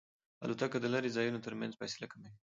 [0.43, 2.31] الوتکه د لرې ځایونو ترمنځ فاصله کموي.